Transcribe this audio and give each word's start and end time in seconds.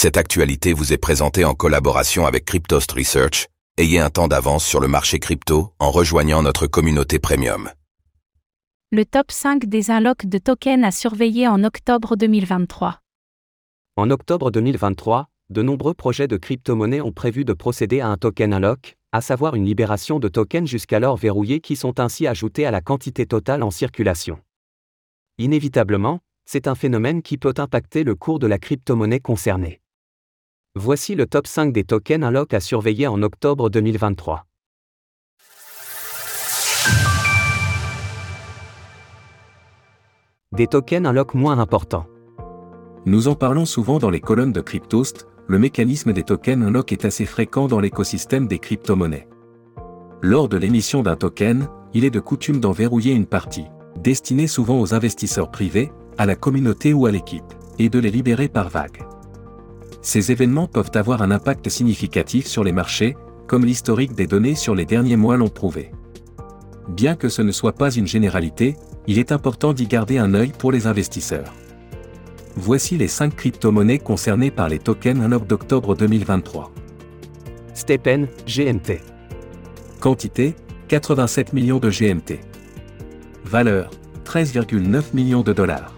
Cette 0.00 0.16
actualité 0.16 0.74
vous 0.74 0.92
est 0.92 0.96
présentée 0.96 1.44
en 1.44 1.54
collaboration 1.54 2.24
avec 2.24 2.44
Cryptost 2.44 2.92
Research. 2.92 3.48
Ayez 3.78 3.98
un 3.98 4.10
temps 4.10 4.28
d'avance 4.28 4.64
sur 4.64 4.78
le 4.78 4.86
marché 4.86 5.18
crypto 5.18 5.72
en 5.80 5.90
rejoignant 5.90 6.40
notre 6.40 6.68
communauté 6.68 7.18
premium. 7.18 7.68
Le 8.92 9.04
top 9.04 9.32
5 9.32 9.64
des 9.64 9.90
unlocks 9.90 10.26
de 10.26 10.38
tokens 10.38 10.84
à 10.84 10.92
surveiller 10.92 11.48
en 11.48 11.64
octobre 11.64 12.14
2023. 12.14 13.00
En 13.96 14.10
octobre 14.10 14.52
2023, 14.52 15.26
de 15.50 15.62
nombreux 15.62 15.94
projets 15.94 16.28
de 16.28 16.36
crypto-monnaies 16.36 17.00
ont 17.00 17.10
prévu 17.10 17.44
de 17.44 17.52
procéder 17.52 18.00
à 18.00 18.06
un 18.06 18.16
token 18.16 18.52
unlock, 18.52 18.96
à 19.10 19.20
savoir 19.20 19.56
une 19.56 19.64
libération 19.64 20.20
de 20.20 20.28
tokens 20.28 20.70
jusqu'alors 20.70 21.16
verrouillés 21.16 21.58
qui 21.58 21.74
sont 21.74 21.98
ainsi 21.98 22.28
ajoutés 22.28 22.66
à 22.66 22.70
la 22.70 22.82
quantité 22.82 23.26
totale 23.26 23.64
en 23.64 23.72
circulation. 23.72 24.38
Inévitablement, 25.38 26.20
c'est 26.44 26.68
un 26.68 26.76
phénomène 26.76 27.20
qui 27.20 27.36
peut 27.36 27.54
impacter 27.56 28.04
le 28.04 28.14
cours 28.14 28.38
de 28.38 28.46
la 28.46 28.58
crypto-monnaie 28.58 29.18
concernée. 29.18 29.80
Voici 30.80 31.16
le 31.16 31.26
top 31.26 31.48
5 31.48 31.72
des 31.72 31.82
tokens 31.82 32.22
unlock 32.22 32.54
à 32.54 32.60
surveiller 32.60 33.08
en 33.08 33.20
octobre 33.24 33.68
2023. 33.68 34.44
Des 40.52 40.68
tokens 40.68 41.04
unlock 41.04 41.34
moins 41.34 41.58
importants. 41.58 42.06
Nous 43.06 43.26
en 43.26 43.34
parlons 43.34 43.66
souvent 43.66 43.98
dans 43.98 44.08
les 44.08 44.20
colonnes 44.20 44.52
de 44.52 44.60
Cryptost, 44.60 45.26
le 45.48 45.58
mécanisme 45.58 46.12
des 46.12 46.22
tokens 46.22 46.64
unlock 46.64 46.92
est 46.92 47.04
assez 47.04 47.26
fréquent 47.26 47.66
dans 47.66 47.80
l'écosystème 47.80 48.46
des 48.46 48.60
crypto-monnaies. 48.60 49.26
Lors 50.22 50.48
de 50.48 50.58
l'émission 50.58 51.02
d'un 51.02 51.16
token, 51.16 51.66
il 51.92 52.04
est 52.04 52.10
de 52.10 52.20
coutume 52.20 52.60
d'en 52.60 52.70
verrouiller 52.70 53.14
une 53.14 53.26
partie, 53.26 53.66
destinée 53.96 54.46
souvent 54.46 54.80
aux 54.80 54.94
investisseurs 54.94 55.50
privés, 55.50 55.90
à 56.18 56.24
la 56.24 56.36
communauté 56.36 56.92
ou 56.92 57.06
à 57.06 57.10
l'équipe, 57.10 57.52
et 57.80 57.88
de 57.88 57.98
les 57.98 58.12
libérer 58.12 58.46
par 58.46 58.68
vague. 58.68 59.02
Ces 60.08 60.32
événements 60.32 60.66
peuvent 60.66 60.92
avoir 60.94 61.20
un 61.20 61.30
impact 61.30 61.68
significatif 61.68 62.46
sur 62.46 62.64
les 62.64 62.72
marchés, 62.72 63.14
comme 63.46 63.66
l'historique 63.66 64.14
des 64.14 64.26
données 64.26 64.54
sur 64.54 64.74
les 64.74 64.86
derniers 64.86 65.18
mois 65.18 65.36
l'ont 65.36 65.50
prouvé. 65.50 65.90
Bien 66.88 67.14
que 67.14 67.28
ce 67.28 67.42
ne 67.42 67.52
soit 67.52 67.74
pas 67.74 67.90
une 67.90 68.06
généralité, 68.06 68.74
il 69.06 69.18
est 69.18 69.32
important 69.32 69.74
d'y 69.74 69.86
garder 69.86 70.16
un 70.16 70.32
œil 70.32 70.52
pour 70.58 70.72
les 70.72 70.86
investisseurs. 70.86 71.52
Voici 72.56 72.96
les 72.96 73.06
5 73.06 73.36
crypto-monnaies 73.36 73.98
concernées 73.98 74.50
par 74.50 74.70
les 74.70 74.78
tokens 74.78 75.20
unlock 75.20 75.46
d'octobre 75.46 75.94
2023. 75.94 76.72
Stepen, 77.74 78.28
GMT. 78.46 79.02
Quantité 80.00 80.56
87 80.88 81.52
millions 81.52 81.80
de 81.80 81.90
GMT. 81.90 82.40
Valeur 83.44 83.90
13,9 84.24 85.02
millions 85.12 85.42
de 85.42 85.52
dollars. 85.52 85.97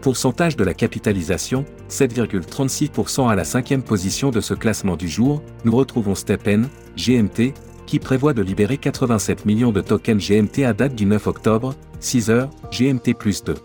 Pourcentage 0.00 0.56
de 0.56 0.64
la 0.64 0.72
capitalisation 0.72 1.66
7,36% 1.90 3.28
à 3.28 3.34
la 3.34 3.44
cinquième 3.44 3.82
position 3.82 4.30
de 4.30 4.40
ce 4.40 4.54
classement 4.54 4.96
du 4.96 5.08
jour, 5.08 5.42
nous 5.64 5.76
retrouvons 5.76 6.14
Stepen, 6.14 6.68
GMT, 6.96 7.52
qui 7.86 7.98
prévoit 7.98 8.32
de 8.32 8.40
libérer 8.40 8.78
87 8.78 9.44
millions 9.44 9.72
de 9.72 9.82
tokens 9.82 10.26
GMT 10.26 10.64
à 10.64 10.72
date 10.72 10.94
du 10.94 11.04
9 11.04 11.26
octobre, 11.26 11.74
6 12.00 12.30
heures, 12.30 12.48
GMT 12.70 13.12
plus 13.18 13.44
2. 13.44 13.56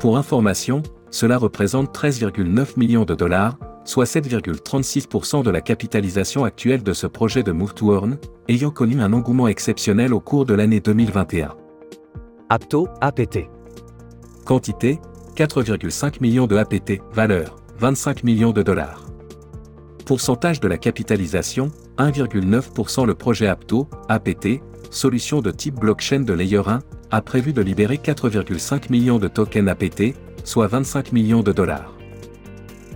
Pour 0.00 0.16
information, 0.16 0.82
cela 1.10 1.36
représente 1.36 1.94
13,9 1.94 2.78
millions 2.78 3.04
de 3.04 3.14
dollars, 3.14 3.58
soit 3.84 4.06
7,36% 4.06 5.42
de 5.42 5.50
la 5.50 5.60
capitalisation 5.60 6.44
actuelle 6.44 6.82
de 6.82 6.94
ce 6.94 7.06
projet 7.06 7.42
de 7.42 7.52
Move 7.52 7.74
to 7.74 7.92
Earn, 7.92 8.16
ayant 8.48 8.70
connu 8.70 8.98
un 9.02 9.12
engouement 9.12 9.48
exceptionnel 9.48 10.14
au 10.14 10.20
cours 10.20 10.46
de 10.46 10.54
l'année 10.54 10.80
2021. 10.80 11.54
Apto, 12.48 12.88
APT. 13.02 13.50
Quantité 14.46 15.00
4,5 15.34 16.20
millions 16.20 16.46
de 16.46 16.56
APT, 16.56 17.00
valeur 17.12 17.56
25 17.78 18.22
millions 18.22 18.52
de 18.52 18.62
dollars. 18.62 19.06
Pourcentage 20.06 20.60
de 20.60 20.68
la 20.68 20.78
capitalisation 20.78 21.72
1,9% 21.98 23.04
le 23.04 23.14
projet 23.14 23.48
Apto, 23.48 23.88
APT, 24.08 24.60
solution 24.90 25.40
de 25.40 25.50
type 25.50 25.74
blockchain 25.74 26.20
de 26.20 26.32
Layer 26.32 26.62
1, 26.64 26.78
a 27.10 27.20
prévu 27.20 27.52
de 27.52 27.62
libérer 27.62 27.96
4,5 27.96 28.90
millions 28.90 29.18
de 29.18 29.26
tokens 29.26 29.68
APT, 29.68 30.14
soit 30.44 30.68
25 30.68 31.12
millions 31.12 31.42
de 31.42 31.50
dollars. 31.50 31.92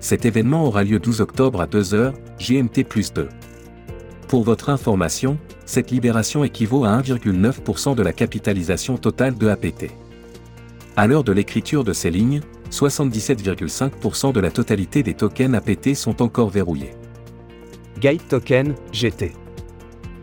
Cet 0.01 0.25
événement 0.25 0.65
aura 0.65 0.85
lieu 0.85 1.01
12 1.01 1.21
octobre 1.21 1.61
à 1.61 1.67
2h, 1.67 2.13
GMT 2.39 2.85
plus 2.85 3.13
2. 3.13 3.29
Pour 4.29 4.45
votre 4.45 4.71
information, 4.71 5.39
cette 5.67 5.91
libération 5.91 6.45
équivaut 6.45 6.85
à 6.85 7.01
1,9% 7.01 7.97
de 7.97 8.03
la 8.03 8.13
capitalisation 8.13 8.97
totale 8.97 9.37
de 9.37 9.49
APT. 9.49 9.91
À 10.99 11.07
l'heure 11.07 11.23
de 11.23 11.31
l'écriture 11.31 11.85
de 11.85 11.93
ces 11.93 12.11
lignes, 12.11 12.41
77,5% 12.73 14.33
de 14.33 14.41
la 14.41 14.51
totalité 14.51 15.05
des 15.05 15.15
tokens 15.15 15.55
APT 15.55 15.95
sont 15.95 16.21
encore 16.23 16.49
verrouillés. 16.49 16.97
Gate 18.01 18.27
Token, 18.27 18.75
GT. 18.91 19.33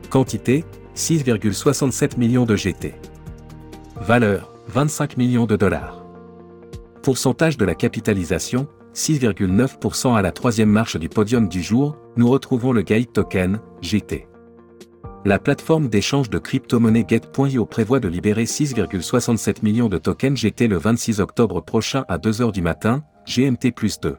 Quantité 0.09 0.65
6,67 0.93 2.19
millions 2.19 2.43
de 2.43 2.57
GT. 2.57 2.93
Valeur 4.01 4.51
25 4.67 5.15
millions 5.15 5.45
de 5.45 5.55
dollars. 5.55 6.05
Pourcentage 7.03 7.55
de 7.55 7.63
la 7.63 7.73
capitalisation 7.73 8.67
6,9% 8.93 10.13
à 10.13 10.21
la 10.21 10.33
troisième 10.33 10.71
marche 10.71 10.97
du 10.97 11.07
podium 11.07 11.47
du 11.47 11.63
jour, 11.63 11.95
nous 12.17 12.27
retrouvons 12.27 12.73
le 12.73 12.81
Gate 12.81 13.13
Token, 13.13 13.61
GT. 13.81 14.27
La 15.27 15.39
plateforme 15.39 15.89
d'échange 15.89 16.29
de 16.29 16.37
crypto-monnaies 16.37 17.05
Get.io 17.07 17.65
prévoit 17.65 17.99
de 17.99 18.07
libérer 18.07 18.43
6,67 18.43 19.63
millions 19.63 19.89
de 19.89 19.97
tokens 19.97 20.37
GT 20.37 20.67
le 20.67 20.77
26 20.77 21.19
octobre 21.19 21.61
prochain 21.61 22.05
à 22.07 22.19
2h 22.19 22.51
du 22.51 22.61
matin, 22.61 23.03
GMT 23.25 23.71
plus 23.75 23.99
2. 23.99 24.17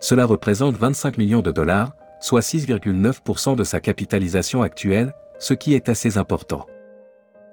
Cela 0.00 0.26
représente 0.26 0.76
25 0.76 1.16
millions 1.16 1.40
de 1.40 1.50
dollars, 1.50 1.96
soit 2.20 2.42
6,9% 2.42 3.56
de 3.56 3.64
sa 3.64 3.80
capitalisation 3.80 4.60
actuelle, 4.60 5.14
ce 5.38 5.54
qui 5.54 5.72
est 5.72 5.88
assez 5.88 6.18
important. 6.18 6.66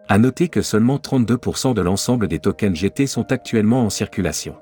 À 0.09 0.17
noter 0.17 0.49
que 0.49 0.61
seulement 0.61 0.97
32% 0.97 1.73
de 1.73 1.81
l'ensemble 1.81 2.27
des 2.27 2.39
tokens 2.39 2.75
GT 2.75 3.07
sont 3.07 3.31
actuellement 3.31 3.85
en 3.85 3.89
circulation. 3.89 4.57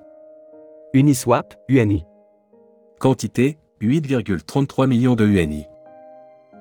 Uniswap, 0.94 1.56
UNI. 1.68 2.06
Quantité 3.00 3.58
8,33 3.82 4.86
millions 4.86 5.16
de 5.16 5.26
UNI. 5.26 5.66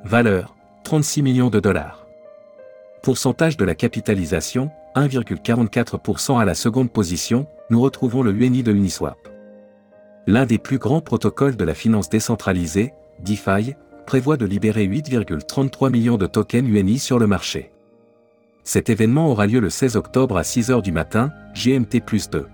Valeur 0.02 0.55
36 0.86 1.22
millions 1.22 1.50
de 1.50 1.58
dollars. 1.58 2.06
Pourcentage 3.02 3.56
de 3.56 3.64
la 3.64 3.74
capitalisation, 3.74 4.70
1,44% 4.94 6.38
à 6.38 6.44
la 6.44 6.54
seconde 6.54 6.92
position, 6.92 7.48
nous 7.70 7.80
retrouvons 7.80 8.22
le 8.22 8.30
UNI 8.30 8.62
de 8.62 8.70
Uniswap. 8.70 9.18
L'un 10.28 10.46
des 10.46 10.58
plus 10.58 10.78
grands 10.78 11.00
protocoles 11.00 11.56
de 11.56 11.64
la 11.64 11.74
finance 11.74 12.08
décentralisée, 12.08 12.94
DeFi, 13.18 13.74
prévoit 14.06 14.36
de 14.36 14.46
libérer 14.46 14.86
8,33 14.86 15.90
millions 15.90 16.18
de 16.18 16.26
tokens 16.28 16.68
UNI 16.68 17.00
sur 17.00 17.18
le 17.18 17.26
marché. 17.26 17.72
Cet 18.62 18.88
événement 18.88 19.28
aura 19.28 19.48
lieu 19.48 19.58
le 19.58 19.70
16 19.70 19.96
octobre 19.96 20.36
à 20.36 20.42
6h 20.42 20.82
du 20.82 20.92
matin, 20.92 21.32
GMT 21.56 22.00
plus 22.06 22.30
2. 22.30 22.46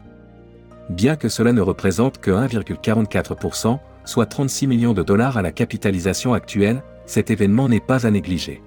Bien 0.89 1.17
que 1.17 1.29
cela 1.29 1.53
ne 1.53 1.61
représente 1.61 2.17
que 2.17 2.31
1,44%, 2.31 3.79
soit 4.07 4.27
36 4.27 4.69
millions 4.69 4.95
de 4.95 5.03
dollars 5.03 5.37
à 5.37 5.43
la 5.43 5.53
capitalisation 5.53 6.33
actuelle, 6.33 6.83
cet 7.13 7.31
événement 7.31 7.69
n'est 7.69 7.79
pas 7.79 8.07
à 8.07 8.11
négliger. 8.11 8.63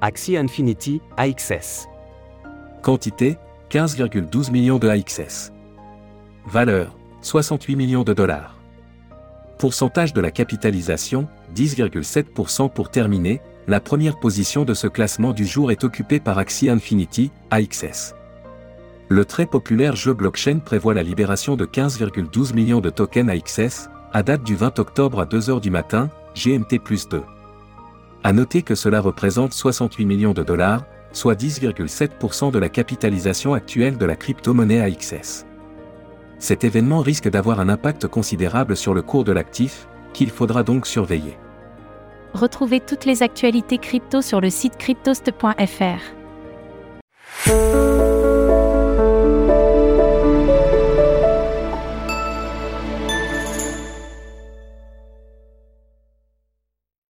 Axie 0.00 0.38
Infinity, 0.38 1.02
AXS. 1.18 1.86
Quantité 2.82 3.36
15,12 3.70 4.50
millions 4.50 4.78
de 4.78 4.88
AXS. 4.88 5.52
Valeur 6.46 6.96
68 7.20 7.76
millions 7.76 8.04
de 8.04 8.14
dollars. 8.14 8.56
Pourcentage 9.58 10.14
de 10.14 10.22
la 10.22 10.30
capitalisation 10.30 11.28
10,7% 11.54 12.72
pour 12.72 12.90
terminer, 12.90 13.42
la 13.68 13.80
première 13.80 14.18
position 14.18 14.64
de 14.64 14.72
ce 14.72 14.86
classement 14.86 15.32
du 15.32 15.44
jour 15.44 15.70
est 15.70 15.84
occupée 15.84 16.20
par 16.20 16.38
Axie 16.38 16.70
Infinity, 16.70 17.30
AXS. 17.50 18.14
Le 19.10 19.26
très 19.26 19.44
populaire 19.44 19.94
jeu 19.94 20.14
blockchain 20.14 20.58
prévoit 20.58 20.94
la 20.94 21.02
libération 21.02 21.56
de 21.56 21.66
15,12 21.66 22.54
millions 22.54 22.80
de 22.80 22.88
tokens 22.88 23.28
AXS, 23.28 23.90
à 24.14 24.22
date 24.22 24.42
du 24.42 24.56
20 24.56 24.78
octobre 24.78 25.20
à 25.20 25.26
2h 25.26 25.60
du 25.60 25.70
matin, 25.70 26.08
GMT 26.34 26.78
plus 26.82 27.06
2. 27.10 27.22
À 28.24 28.32
noter 28.32 28.62
que 28.62 28.76
cela 28.76 29.00
représente 29.00 29.52
68 29.52 30.06
millions 30.06 30.32
de 30.32 30.44
dollars, 30.44 30.84
soit 31.12 31.34
10,7% 31.34 32.52
de 32.52 32.58
la 32.58 32.68
capitalisation 32.68 33.52
actuelle 33.52 33.98
de 33.98 34.06
la 34.06 34.14
crypto-monnaie 34.14 34.80
AXS. 34.80 35.44
Cet 36.38 36.62
événement 36.64 37.00
risque 37.00 37.28
d'avoir 37.28 37.58
un 37.60 37.68
impact 37.68 38.06
considérable 38.06 38.76
sur 38.76 38.94
le 38.94 39.02
cours 39.02 39.24
de 39.24 39.32
l'actif, 39.32 39.88
qu'il 40.12 40.30
faudra 40.30 40.62
donc 40.62 40.86
surveiller. 40.86 41.36
Retrouvez 42.32 42.80
toutes 42.80 43.04
les 43.04 43.22
actualités 43.22 43.78
crypto 43.78 44.22
sur 44.22 44.40
le 44.40 44.50
site 44.50 44.76
cryptost.fr. 44.76 46.00